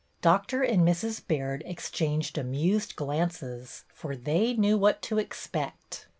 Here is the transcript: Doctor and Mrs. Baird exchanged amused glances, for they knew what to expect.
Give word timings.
Doctor 0.23 0.63
and 0.63 0.81
Mrs. 0.81 1.21
Baird 1.27 1.61
exchanged 1.63 2.35
amused 2.39 2.95
glances, 2.95 3.83
for 3.93 4.15
they 4.15 4.55
knew 4.55 4.75
what 4.75 4.99
to 5.03 5.19
expect. 5.19 6.07